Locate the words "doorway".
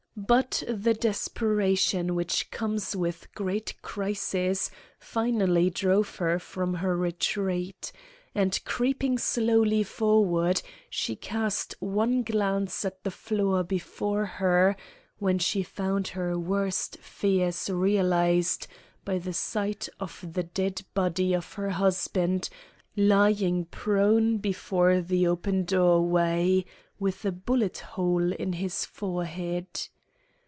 25.63-26.63